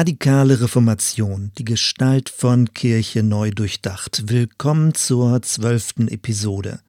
[0.00, 4.30] Radikale Reformation, die Gestalt von Kirche neu durchdacht.
[4.30, 6.80] Willkommen zur zwölften Episode.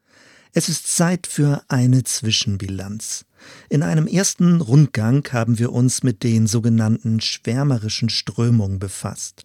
[0.53, 3.25] Es ist Zeit für eine Zwischenbilanz.
[3.67, 9.43] In einem ersten Rundgang haben wir uns mit den sogenannten schwärmerischen Strömungen befasst.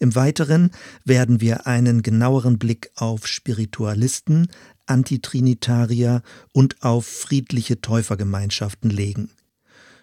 [0.00, 0.72] Im Weiteren
[1.04, 4.48] werden wir einen genaueren Blick auf Spiritualisten,
[4.86, 6.22] Antitrinitarier
[6.52, 9.30] und auf friedliche Täufergemeinschaften legen.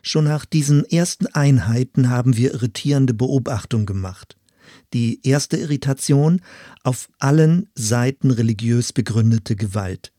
[0.01, 4.35] Schon nach diesen ersten Einheiten haben wir irritierende Beobachtungen gemacht.
[4.93, 6.41] Die erste Irritation
[6.83, 10.11] auf allen Seiten religiös begründete Gewalt.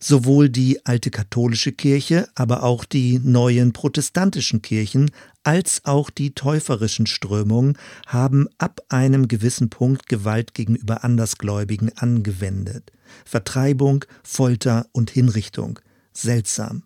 [0.00, 5.10] Sowohl die alte katholische Kirche, aber auch die neuen protestantischen Kirchen
[5.42, 7.76] als auch die täuferischen Strömungen
[8.06, 12.92] haben ab einem gewissen Punkt Gewalt gegenüber Andersgläubigen angewendet.
[13.26, 15.80] Vertreibung, Folter und Hinrichtung.
[16.12, 16.84] Seltsam.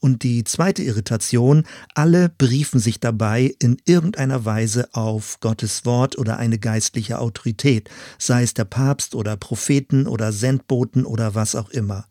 [0.00, 6.38] Und die zweite Irritation, alle beriefen sich dabei in irgendeiner Weise auf Gottes Wort oder
[6.38, 12.06] eine geistliche Autorität, sei es der Papst oder Propheten oder Sendboten oder was auch immer.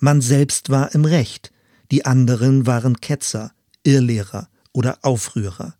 [0.00, 1.52] Man selbst war im Recht,
[1.90, 3.52] die anderen waren Ketzer,
[3.84, 5.74] Irrlehrer oder Aufrührer.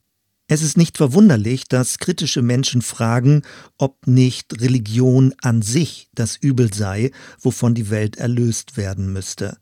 [0.46, 3.42] Es ist nicht verwunderlich, dass kritische Menschen fragen,
[3.78, 9.58] ob nicht Religion an sich das Übel sei, wovon die Welt erlöst werden müsste.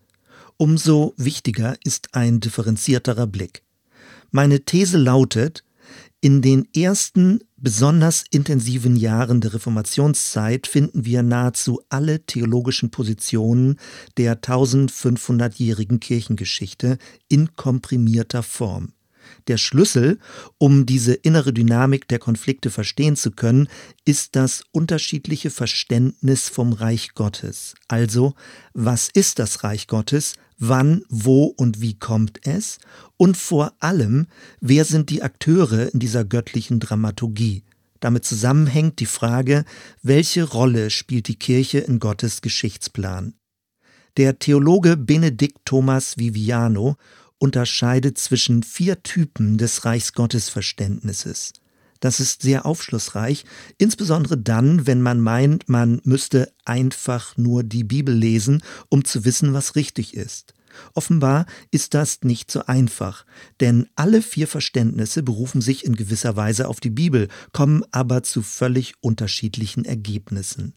[0.60, 3.62] Umso wichtiger ist ein differenzierterer Blick.
[4.32, 5.62] Meine These lautet,
[6.20, 13.78] in den ersten besonders intensiven Jahren der Reformationszeit finden wir nahezu alle theologischen Positionen
[14.16, 16.98] der 1500-jährigen Kirchengeschichte
[17.28, 18.94] in komprimierter Form.
[19.46, 20.18] Der Schlüssel,
[20.58, 23.68] um diese innere Dynamik der Konflikte verstehen zu können,
[24.04, 27.74] ist das unterschiedliche Verständnis vom Reich Gottes.
[27.88, 28.34] Also,
[28.74, 30.34] was ist das Reich Gottes?
[30.58, 32.78] Wann, wo und wie kommt es?
[33.16, 34.26] Und vor allem,
[34.60, 37.64] wer sind die Akteure in dieser göttlichen Dramaturgie?
[38.00, 39.64] Damit zusammenhängt die Frage,
[40.02, 43.34] welche Rolle spielt die Kirche in Gottes Geschichtsplan?
[44.16, 46.96] Der Theologe Benedikt Thomas Viviano
[47.38, 51.52] unterscheidet zwischen vier Typen des Reichsgottesverständnisses.
[52.00, 53.44] Das ist sehr aufschlussreich,
[53.76, 59.52] insbesondere dann, wenn man meint, man müsste einfach nur die Bibel lesen, um zu wissen,
[59.52, 60.54] was richtig ist.
[60.94, 63.26] Offenbar ist das nicht so einfach,
[63.60, 68.42] denn alle vier Verständnisse berufen sich in gewisser Weise auf die Bibel, kommen aber zu
[68.42, 70.74] völlig unterschiedlichen Ergebnissen.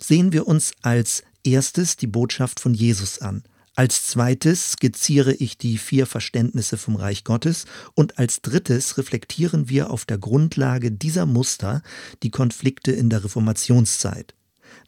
[0.00, 3.42] Sehen wir uns als erstes die Botschaft von Jesus an.
[3.76, 9.90] Als zweites skizziere ich die vier Verständnisse vom Reich Gottes und als drittes reflektieren wir
[9.90, 11.82] auf der Grundlage dieser Muster
[12.22, 14.34] die Konflikte in der Reformationszeit.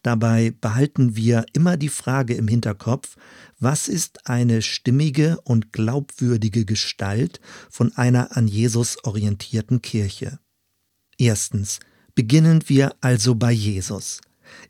[0.03, 3.17] Dabei behalten wir immer die Frage im Hinterkopf,
[3.59, 10.39] was ist eine stimmige und glaubwürdige Gestalt von einer an Jesus orientierten Kirche?
[11.17, 11.79] Erstens,
[12.15, 14.21] beginnen wir also bei Jesus.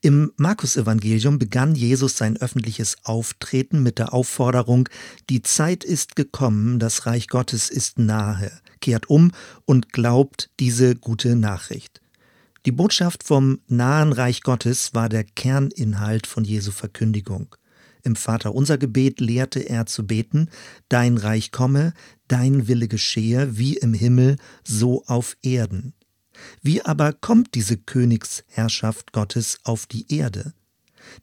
[0.02, 4.90] Im Markus-Evangelium begann Jesus sein öffentliches Auftreten mit der Aufforderung:
[5.30, 8.52] Die Zeit ist gekommen, das Reich Gottes ist nahe.
[8.80, 9.32] Kehrt um
[9.66, 12.02] und glaubt diese gute Nachricht.
[12.66, 17.56] Die Botschaft vom nahen Reich Gottes war der Kerninhalt von Jesu Verkündigung.
[18.04, 20.50] Im Vaterunser Gebet lehrte er zu beten:
[20.90, 21.94] Dein Reich komme,
[22.28, 25.94] dein Wille geschehe, wie im Himmel, so auf Erden.
[26.62, 30.54] Wie aber kommt diese Königsherrschaft Gottes auf die Erde?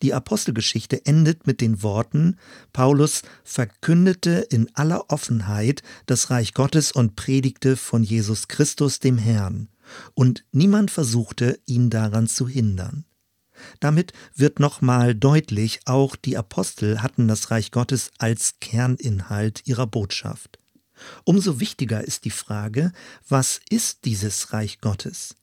[0.02, 2.38] Die Apostelgeschichte endet mit den Worten,
[2.72, 9.68] Paulus verkündete in aller Offenheit das Reich Gottes und predigte von Jesus Christus dem Herrn,
[10.14, 13.04] und niemand versuchte, ihn daran zu hindern.
[13.80, 20.58] Damit wird nochmal deutlich, auch die Apostel hatten das Reich Gottes als Kerninhalt ihrer Botschaft.
[21.24, 22.92] Umso wichtiger ist die Frage,
[23.28, 25.36] was ist dieses Reich Gottes?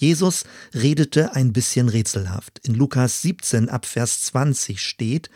[0.00, 0.44] Jesus
[0.74, 2.58] redete ein bisschen rätselhaft.
[2.66, 5.28] In Lukas 17 ab Vers 20 steht,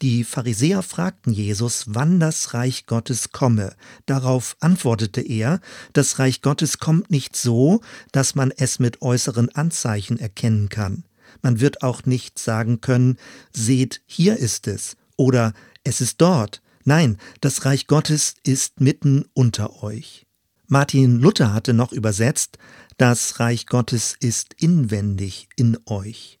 [0.00, 3.74] die Pharisäer fragten Jesus, wann das Reich Gottes komme.
[4.06, 5.60] Darauf antwortete er,
[5.92, 7.80] das Reich Gottes kommt nicht so,
[8.12, 11.02] dass man es mit äußeren Anzeichen erkennen kann.
[11.42, 13.18] Man wird auch nicht sagen können,
[13.52, 15.52] seht, hier ist es oder
[15.82, 20.26] es ist dort, Nein, das Reich Gottes ist mitten unter euch.
[20.66, 22.58] Martin Luther hatte noch übersetzt,
[22.96, 26.40] das Reich Gottes ist inwendig in euch.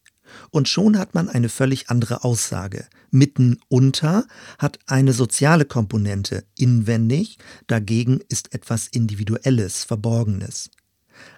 [0.50, 2.86] Und schon hat man eine völlig andere Aussage.
[3.10, 4.26] Mitten unter
[4.58, 10.70] hat eine soziale Komponente, inwendig dagegen ist etwas Individuelles, Verborgenes.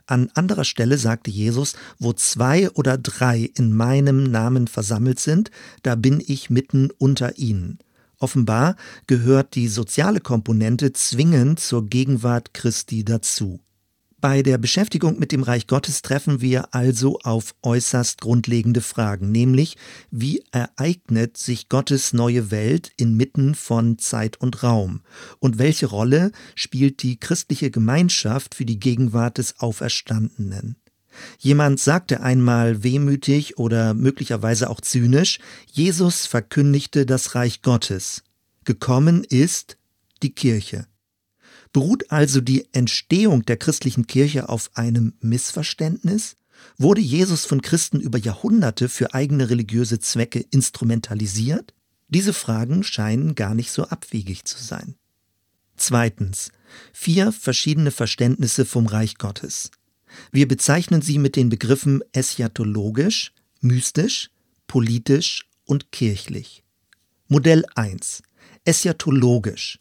[0.07, 5.51] An anderer Stelle sagte Jesus, wo zwei oder drei in meinem Namen versammelt sind,
[5.83, 7.79] da bin ich mitten unter ihnen.
[8.19, 8.77] Offenbar
[9.07, 13.61] gehört die soziale Komponente zwingend zur Gegenwart Christi dazu.
[14.25, 19.77] Bei der Beschäftigung mit dem Reich Gottes treffen wir also auf äußerst grundlegende Fragen, nämlich
[20.11, 25.03] wie ereignet sich Gottes neue Welt inmitten von Zeit und Raum
[25.41, 30.77] und welche Rolle spielt die christliche Gemeinschaft für die Gegenwart des Auferstandenen.
[31.39, 35.39] Jemand sagte einmal wehmütig oder möglicherweise auch zynisch,
[35.71, 38.23] Jesus verkündigte das Reich Gottes.
[38.65, 39.77] Gekommen ist
[40.23, 40.87] die Kirche.
[41.73, 46.37] Beruht also die Entstehung der christlichen Kirche auf einem Missverständnis?
[46.79, 51.75] Wurde Jesus von Christen über Jahrhunderte für eigene religiöse Zwecke instrumentalisiert?
[52.09, 54.95] Diese Fragen scheinen gar nicht so abwegig zu sein.
[55.77, 56.53] Zweitens.
[56.93, 59.71] Vier verschiedene Verständnisse vom Reich Gottes.
[60.33, 64.31] Wir bezeichnen sie mit den Begriffen eschatologisch, mystisch,
[64.67, 66.63] politisch und kirchlich.
[67.29, 68.23] Modell 1.
[68.65, 69.79] Eschatologisch.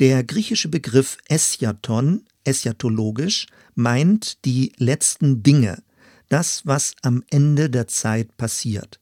[0.00, 5.82] Der griechische Begriff Eschaton, eschatologisch, meint die letzten Dinge,
[6.28, 9.00] das, was am Ende der Zeit passiert.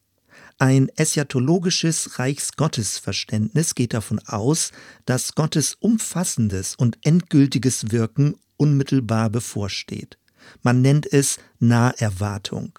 [0.59, 4.73] Ein eschatologisches Reichsgottesverständnis geht davon aus,
[5.05, 10.18] dass Gottes umfassendes und endgültiges Wirken unmittelbar bevorsteht.
[10.63, 12.79] Man nennt es Naherwartung.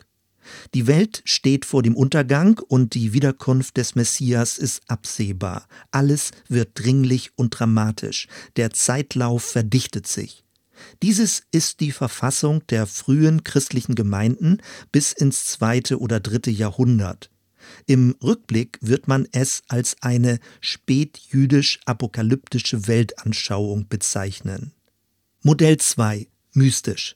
[0.74, 5.68] Die Welt steht vor dem Untergang und die Wiederkunft des Messias ist absehbar.
[5.92, 8.28] Alles wird dringlich und dramatisch.
[8.56, 10.44] Der Zeitlauf verdichtet sich.
[11.04, 17.30] Dieses ist die Verfassung der frühen christlichen Gemeinden bis ins zweite oder dritte Jahrhundert.
[17.86, 24.72] Im Rückblick wird man es als eine spätjüdisch-apokalyptische Weltanschauung bezeichnen.
[25.42, 27.16] Modell 2 mystisch.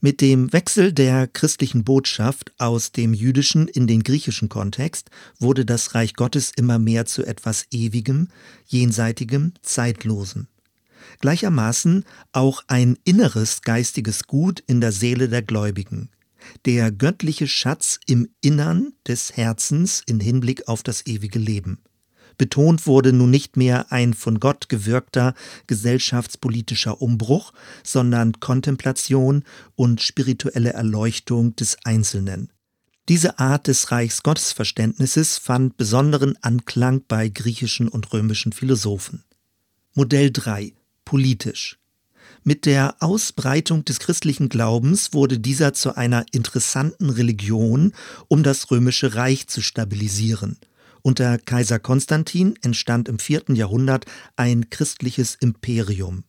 [0.00, 5.94] Mit dem Wechsel der christlichen Botschaft aus dem jüdischen in den griechischen Kontext wurde das
[5.94, 8.28] Reich Gottes immer mehr zu etwas Ewigem,
[8.66, 10.48] Jenseitigem, Zeitlosem.
[11.20, 16.10] Gleichermaßen auch ein inneres geistiges Gut in der Seele der Gläubigen.
[16.64, 21.78] Der göttliche Schatz im Innern des Herzens in Hinblick auf das ewige Leben.
[22.42, 25.34] Betont wurde nun nicht mehr ein von Gott gewirkter
[25.68, 27.52] gesellschaftspolitischer Umbruch,
[27.84, 29.44] sondern Kontemplation
[29.76, 32.50] und spirituelle Erleuchtung des Einzelnen.
[33.08, 39.22] Diese Art des Reichsgottesverständnisses fand besonderen Anklang bei griechischen und römischen Philosophen.
[39.94, 40.72] Modell 3
[41.04, 41.78] Politisch
[42.42, 47.92] mit der Ausbreitung des christlichen Glaubens wurde dieser zu einer interessanten Religion,
[48.26, 50.58] um das römische Reich zu stabilisieren.
[51.02, 54.06] Unter Kaiser Konstantin entstand im vierten Jahrhundert
[54.36, 56.24] ein christliches Imperium.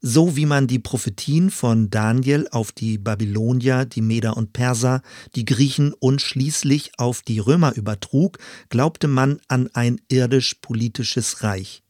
[0.00, 5.02] So wie man die Prophetien von Daniel auf die Babylonier, die Meder und Perser,
[5.34, 8.38] die Griechen und schließlich auf die Römer übertrug,
[8.70, 11.82] glaubte man an ein irdisch-politisches Reich.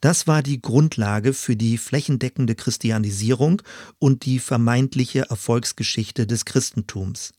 [0.00, 3.62] Das war die Grundlage für die flächendeckende Christianisierung
[3.98, 7.34] und die vermeintliche Erfolgsgeschichte des Christentums.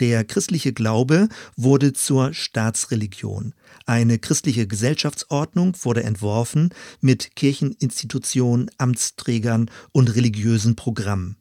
[0.00, 3.54] Der christliche Glaube wurde zur Staatsreligion.
[3.86, 6.70] Eine christliche Gesellschaftsordnung wurde entworfen
[7.00, 11.36] mit Kircheninstitutionen, Amtsträgern und religiösen Programmen.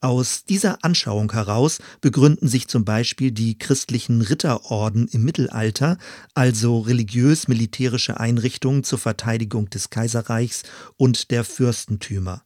[0.00, 5.98] Aus dieser Anschauung heraus begründen sich zum Beispiel die christlichen Ritterorden im Mittelalter,
[6.34, 10.62] also religiös-militärische Einrichtungen zur Verteidigung des Kaiserreichs
[10.96, 12.44] und der Fürstentümer.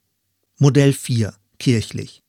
[0.57, 2.22] Modell 4 kirchlich.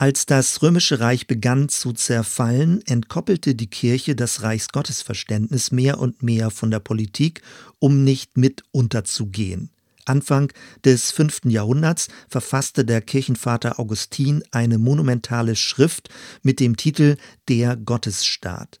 [0.00, 6.50] Als das römische Reich begann zu zerfallen, entkoppelte die Kirche das Reichsgottesverständnis mehr und mehr
[6.50, 7.42] von der Politik,
[7.80, 9.70] um nicht mit unterzugehen.
[10.04, 10.52] Anfang
[10.84, 16.10] des fünften Jahrhunderts verfasste der Kirchenvater Augustin eine monumentale Schrift
[16.42, 17.16] mit dem Titel
[17.48, 18.80] Der Gottesstaat.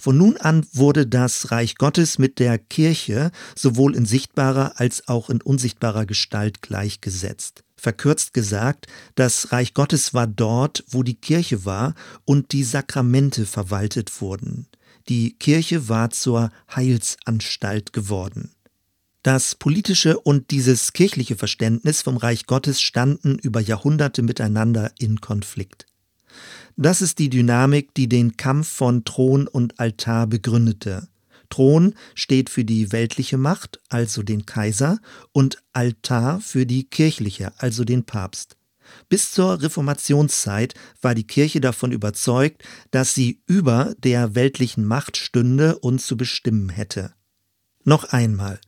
[0.00, 5.30] Von nun an wurde das Reich Gottes mit der Kirche sowohl in sichtbarer als auch
[5.30, 7.62] in unsichtbarer Gestalt gleichgesetzt.
[7.86, 14.20] Verkürzt gesagt, das Reich Gottes war dort, wo die Kirche war und die Sakramente verwaltet
[14.20, 14.66] wurden.
[15.08, 18.50] Die Kirche war zur Heilsanstalt geworden.
[19.22, 25.86] Das politische und dieses kirchliche Verständnis vom Reich Gottes standen über Jahrhunderte miteinander in Konflikt.
[26.76, 31.06] Das ist die Dynamik, die den Kampf von Thron und Altar begründete.
[31.48, 34.98] Thron steht für die weltliche Macht, also den Kaiser,
[35.32, 38.56] und Altar für die kirchliche, also den Papst.
[39.08, 45.78] Bis zur Reformationszeit war die Kirche davon überzeugt, dass sie über der weltlichen Macht stünde
[45.78, 47.12] und zu bestimmen hätte.
[47.84, 48.60] Noch einmal,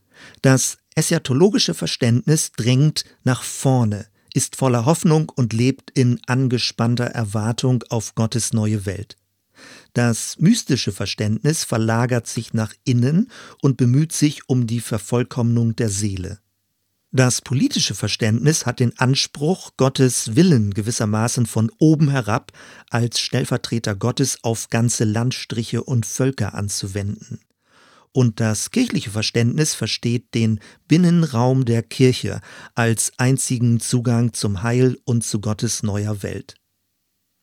[0.43, 8.15] das eschatologische Verständnis drängt nach vorne, ist voller Hoffnung und lebt in angespannter Erwartung auf
[8.15, 9.18] Gottes neue Welt.
[9.93, 13.31] Das mystische Verständnis verlagert sich nach innen
[13.63, 16.41] und bemüht sich um die Vervollkommnung der Seele.
[17.11, 22.53] Das politische Verständnis hat den Anspruch, Gottes Willen gewissermaßen von oben herab
[22.91, 27.41] als Stellvertreter Gottes auf ganze Landstriche und Völker anzuwenden.
[28.13, 32.41] Und das kirchliche Verständnis versteht den Binnenraum der Kirche
[32.75, 36.57] als einzigen Zugang zum Heil und zu Gottes neuer Welt.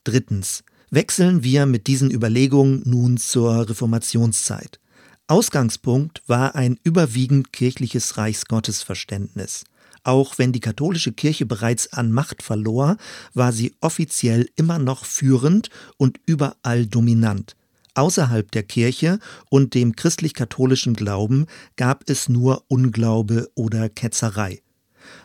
[0.03, 0.63] Drittens.
[0.95, 4.79] Wechseln wir mit diesen Überlegungen nun zur Reformationszeit.
[5.27, 9.65] Ausgangspunkt war ein überwiegend kirchliches Reichsgottesverständnis.
[10.05, 12.95] Auch wenn die katholische Kirche bereits an Macht verlor,
[13.33, 17.57] war sie offiziell immer noch führend und überall dominant.
[17.95, 24.61] Außerhalb der Kirche und dem christlich-katholischen Glauben gab es nur Unglaube oder Ketzerei.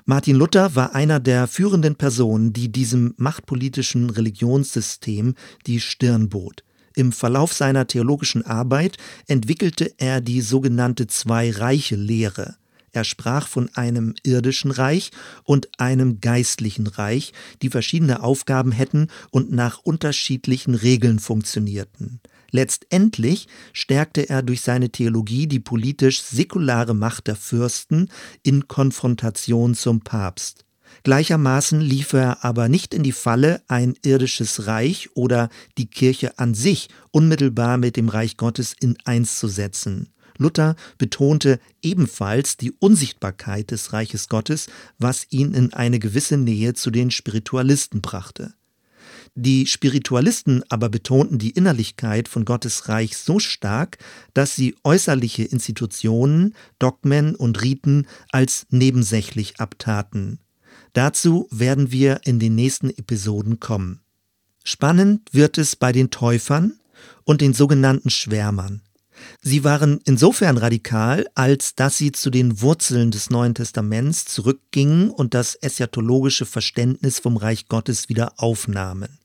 [0.04, 5.34] Martin Luther war einer der führenden Personen, die diesem machtpolitischen Religionssystem
[5.66, 6.64] die Stirn bot.
[6.96, 8.96] Im Verlauf seiner theologischen Arbeit
[9.26, 12.56] entwickelte er die sogenannte Zwei-Reiche-Lehre.
[12.92, 15.10] Er sprach von einem irdischen Reich
[15.44, 17.32] und einem geistlichen Reich,
[17.62, 22.20] die verschiedene Aufgaben hätten und nach unterschiedlichen Regeln funktionierten.
[22.50, 28.08] Letztendlich stärkte er durch seine Theologie die politisch säkulare Macht der Fürsten
[28.42, 30.64] in Konfrontation zum Papst.
[31.02, 36.54] Gleichermaßen lief er aber nicht in die Falle, ein irdisches Reich oder die Kirche an
[36.54, 40.12] sich unmittelbar mit dem Reich Gottes in eins zu setzen.
[40.36, 46.90] Luther betonte ebenfalls die Unsichtbarkeit des Reiches Gottes, was ihn in eine gewisse Nähe zu
[46.90, 48.54] den Spiritualisten brachte.
[49.34, 53.98] Die Spiritualisten aber betonten die Innerlichkeit von Gottes Reich so stark,
[54.34, 60.40] dass sie äußerliche Institutionen, Dogmen und Riten als nebensächlich abtaten.
[60.92, 64.00] Dazu werden wir in den nächsten Episoden kommen.
[64.64, 66.78] Spannend wird es bei den Täufern
[67.24, 68.82] und den sogenannten Schwärmern.
[69.40, 75.34] Sie waren insofern radikal, als dass sie zu den Wurzeln des Neuen Testaments zurückgingen und
[75.34, 79.19] das eschatologische Verständnis vom Reich Gottes wieder aufnahmen.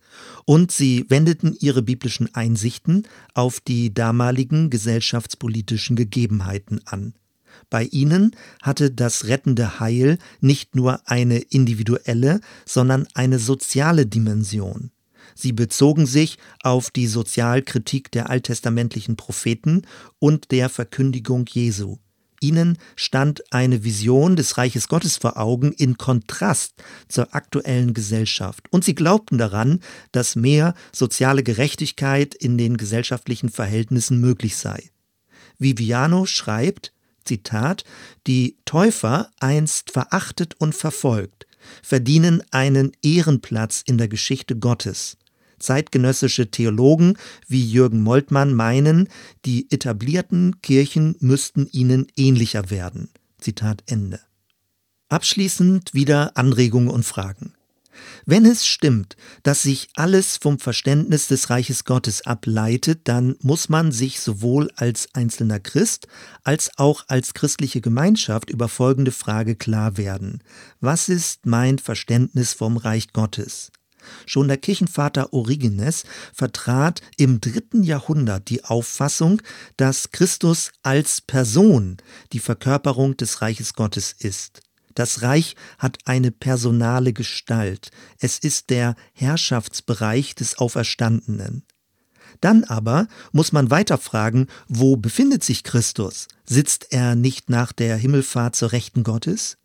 [0.46, 7.14] Und sie wendeten ihre biblischen Einsichten auf die damaligen gesellschaftspolitischen Gegebenheiten an.
[7.70, 14.92] Bei ihnen hatte das rettende Heil nicht nur eine individuelle, sondern eine soziale Dimension.
[15.34, 19.82] Sie bezogen sich auf die Sozialkritik der alttestamentlichen Propheten
[20.20, 21.98] und der Verkündigung Jesu.
[22.42, 26.74] Ihnen stand eine Vision des Reiches Gottes vor Augen in Kontrast
[27.08, 28.66] zur aktuellen Gesellschaft.
[28.72, 29.80] Und sie glaubten daran,
[30.12, 34.90] dass mehr soziale Gerechtigkeit in den gesellschaftlichen Verhältnissen möglich sei.
[35.58, 37.84] Viviano schreibt, Zitat,
[38.28, 41.48] die Täufer, einst verachtet und verfolgt,
[41.82, 45.18] verdienen einen Ehrenplatz in der Geschichte Gottes.
[45.60, 49.10] Zeitgenössische Theologen wie Jürgen Moltmann meinen,
[49.46, 53.10] die etablierten Kirchen müssten ihnen ähnlicher werden.
[53.40, 54.20] Zitat Ende.
[55.10, 57.54] Abschließend wieder Anregungen und Fragen.
[58.26, 63.92] Wenn es stimmt, dass sich alles vom Verständnis des Reiches Gottes ableitet, dann muss man
[63.92, 66.08] sich sowohl als einzelner Christ
[66.44, 70.42] als auch als christliche Gemeinschaft über folgende Frage klar werden.
[70.80, 73.72] Was ist mein Verständnis vom Reich Gottes?
[74.26, 79.42] Schon der Kirchenvater Origenes vertrat im dritten Jahrhundert die Auffassung,
[79.78, 81.98] dass Christus als Person
[82.34, 84.62] die Verkörperung des Reiches Gottes ist.
[84.96, 87.92] Das Reich hat eine personale Gestalt.
[88.20, 91.64] Es ist der Herrschaftsbereich des Auferstandenen.
[92.42, 96.28] Dann aber muss man weiter fragen, wo befindet sich Christus?
[96.46, 99.58] Sitzt er nicht nach der Himmelfahrt zur Rechten Gottes?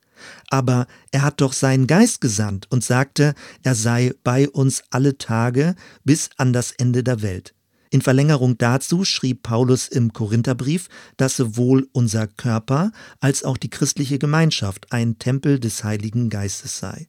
[0.48, 5.74] Aber er hat doch seinen Geist gesandt und sagte, er sei bei uns alle Tage
[6.04, 7.54] bis an das Ende der Welt.
[7.92, 14.20] In Verlängerung dazu schrieb Paulus im Korintherbrief, dass sowohl unser Körper als auch die christliche
[14.20, 17.08] Gemeinschaft ein Tempel des Heiligen Geistes sei.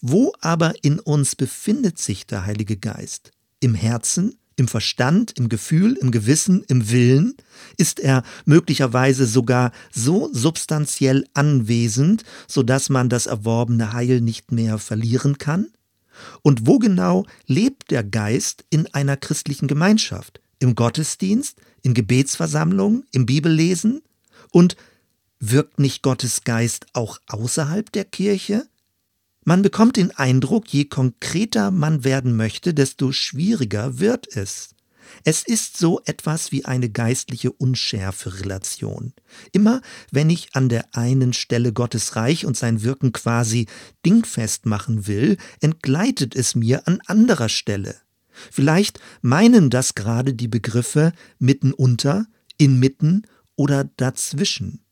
[0.00, 3.30] Wo aber in uns befindet sich der Heilige Geist?
[3.60, 7.34] Im Herzen, im Verstand, im Gefühl, im Gewissen, im Willen?
[7.78, 14.78] Ist er möglicherweise sogar so substanziell anwesend, so dass man das erworbene Heil nicht mehr
[14.78, 15.68] verlieren kann?
[16.42, 20.40] Und wo genau lebt der Geist in einer christlichen Gemeinschaft?
[20.58, 24.02] Im Gottesdienst, in Gebetsversammlungen, im Bibellesen?
[24.52, 24.76] Und
[25.38, 28.66] wirkt nicht Gottes Geist auch außerhalb der Kirche?
[29.50, 34.76] Man bekommt den Eindruck, je konkreter man werden möchte, desto schwieriger wird es.
[35.24, 39.12] Es ist so etwas wie eine geistliche Unschärfe-Relation.
[39.50, 39.80] Immer
[40.12, 43.66] wenn ich an der einen Stelle Gottes Reich und sein Wirken quasi
[44.06, 47.96] dingfest machen will, entgleitet es mir an anderer Stelle.
[48.52, 52.26] Vielleicht meinen das gerade die Begriffe mitten unter,
[52.56, 53.22] inmitten
[53.56, 54.84] oder dazwischen.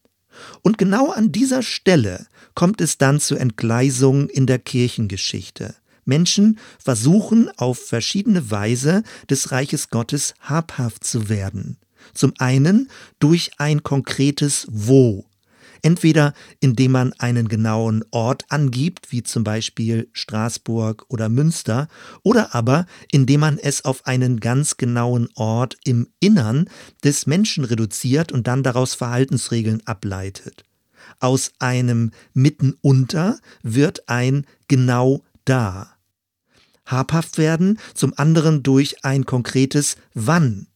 [0.62, 5.74] Und genau an dieser Stelle kommt es dann zu Entgleisungen in der Kirchengeschichte.
[6.04, 11.76] Menschen versuchen auf verschiedene Weise des Reiches Gottes habhaft zu werden.
[12.14, 15.26] Zum einen durch ein konkretes Wo.
[15.82, 21.88] Entweder indem man einen genauen Ort angibt, wie zum Beispiel Straßburg oder Münster,
[22.22, 26.68] oder aber indem man es auf einen ganz genauen Ort im Innern
[27.04, 30.64] des Menschen reduziert und dann daraus Verhaltensregeln ableitet.
[31.20, 35.94] Aus einem mitten unter wird ein genau da.
[36.86, 40.68] Habhaft werden, zum anderen durch ein konkretes Wann.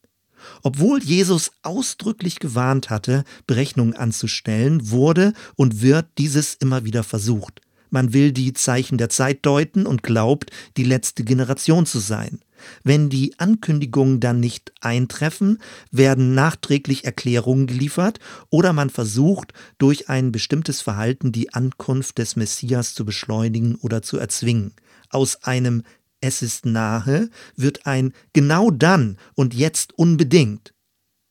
[0.62, 7.60] Obwohl Jesus ausdrücklich gewarnt hatte, Berechnungen anzustellen, wurde und wird dieses immer wieder versucht.
[7.90, 12.40] Man will die Zeichen der Zeit deuten und glaubt, die letzte Generation zu sein.
[12.84, 15.58] Wenn die Ankündigungen dann nicht eintreffen,
[15.90, 18.18] werden nachträglich Erklärungen geliefert
[18.50, 24.16] oder man versucht, durch ein bestimmtes Verhalten die Ankunft des Messias zu beschleunigen oder zu
[24.16, 24.72] erzwingen.
[25.10, 25.82] Aus einem
[26.22, 30.72] Es ist nahe wird ein genau dann und jetzt unbedingt.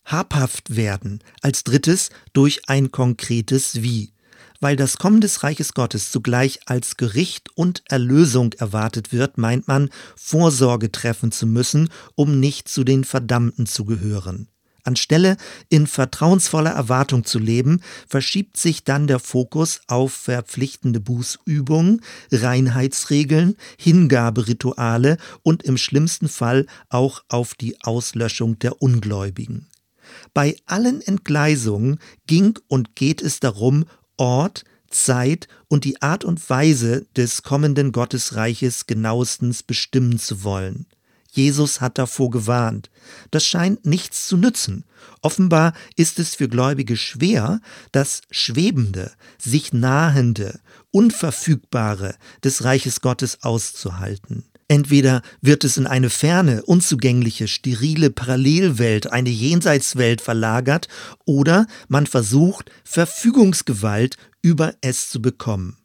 [0.06, 4.14] Habhaft werden als drittes durch ein konkretes Wie
[4.62, 9.90] weil das Kommen des Reiches Gottes zugleich als Gericht und Erlösung erwartet wird, meint man,
[10.16, 14.51] Vorsorge treffen zu müssen, um nicht zu den Verdammten zu gehören.
[14.84, 15.38] Anstelle
[15.70, 25.18] in vertrauensvoller Erwartung zu leben, verschiebt sich dann der Fokus auf verpflichtende Bußübungen, Reinheitsregeln, Hingaberituale
[25.44, 29.68] und im schlimmsten Fall auch auf die Auslöschung der Ungläubigen.
[30.34, 33.86] Bei allen Entgleisungen ging und geht es darum,
[34.18, 40.86] Ort, Zeit und die Art und Weise des kommenden Gottesreiches genauestens bestimmen zu wollen.
[41.32, 42.92] Jesus hat davor gewarnt.
[43.32, 44.84] Das scheint nichts zu nützen.
[45.22, 47.62] Offenbar ist es für Gläubige schwer,
[47.92, 50.60] das Schwebende, sich Nahende,
[50.92, 54.44] Unverfügbare des Reiches Gottes auszuhalten.
[54.68, 60.88] Entweder wird es in eine ferne, unzugängliche, sterile Parallelwelt, eine Jenseitswelt verlagert,
[61.26, 65.81] oder man versucht, Verfügungsgewalt über es zu bekommen.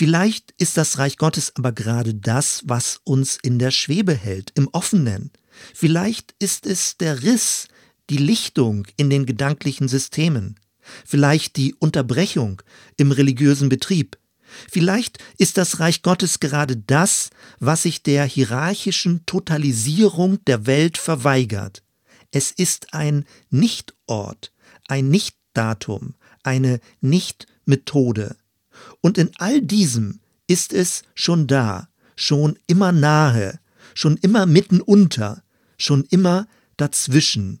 [0.00, 4.66] Vielleicht ist das Reich Gottes aber gerade das, was uns in der Schwebe hält, im
[4.68, 5.30] Offenen.
[5.74, 7.68] Vielleicht ist es der Riss,
[8.08, 10.58] die Lichtung in den gedanklichen Systemen.
[11.04, 12.62] Vielleicht die Unterbrechung
[12.96, 14.16] im religiösen Betrieb.
[14.72, 21.82] Vielleicht ist das Reich Gottes gerade das, was sich der hierarchischen Totalisierung der Welt verweigert.
[22.30, 24.50] Es ist ein Nichtort,
[24.88, 28.39] ein Nichtdatum, eine Nichtmethode.
[29.00, 33.60] Und in all diesem ist es schon da, schon immer nahe,
[33.94, 35.42] schon immer mitten unter,
[35.78, 37.60] schon immer dazwischen.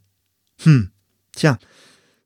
[0.62, 0.90] Hm,
[1.32, 1.58] tja,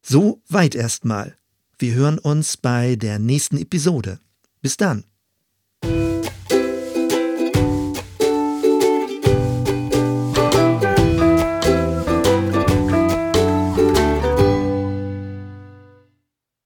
[0.03, 1.37] so weit erstmal.
[1.79, 4.21] Wir hören uns bei der nächsten Episode.
[4.61, 5.05] Bis dann.